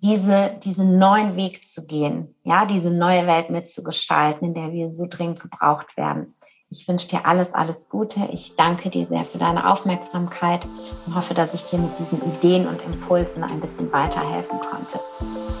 diese, 0.00 0.58
diesen 0.62 0.98
neuen 0.98 1.36
Weg 1.36 1.64
zu 1.64 1.86
gehen, 1.86 2.34
ja, 2.42 2.66
diese 2.66 2.90
neue 2.90 3.26
Welt 3.26 3.50
mitzugestalten, 3.50 4.48
in 4.48 4.54
der 4.54 4.72
wir 4.72 4.90
so 4.90 5.06
dringend 5.08 5.40
gebraucht 5.40 5.96
werden. 5.96 6.34
Ich 6.72 6.88
wünsche 6.88 7.06
dir 7.06 7.26
alles, 7.26 7.52
alles 7.52 7.90
Gute. 7.90 8.30
Ich 8.32 8.56
danke 8.56 8.88
dir 8.88 9.04
sehr 9.04 9.26
für 9.26 9.36
deine 9.36 9.70
Aufmerksamkeit 9.70 10.62
und 11.06 11.14
hoffe, 11.14 11.34
dass 11.34 11.52
ich 11.52 11.66
dir 11.66 11.78
mit 11.78 11.90
diesen 11.98 12.18
Ideen 12.32 12.66
und 12.66 12.80
Impulsen 12.82 13.44
ein 13.44 13.60
bisschen 13.60 13.92
weiterhelfen 13.92 14.58
konnte. 14.58 14.98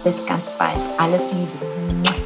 Bis 0.04 0.26
ganz 0.26 0.42
bald. 0.58 0.80
Alles 0.96 1.20
Liebe. 1.32 2.21